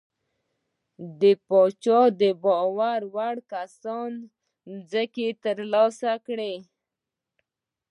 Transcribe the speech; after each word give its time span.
د 1.21 1.23
پاچا 1.47 2.01
د 2.21 2.23
باور 2.43 2.99
وړ 3.13 3.35
کسانو 3.53 4.21
ځمکې 4.91 5.27
ترلاسه 5.43 6.11
کړې. 6.25 6.55